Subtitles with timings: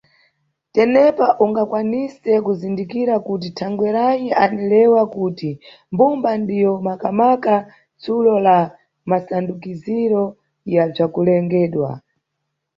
[0.75, 5.49] Tenepa ungakwanise kuzindikira kuti thangweranyi anilewa kuti
[5.93, 7.55] mbumba ndiyo maka-maka
[8.01, 8.57] tsulo la
[9.09, 10.23] masandukiziro
[10.73, 11.89] ya bzakulengedwa.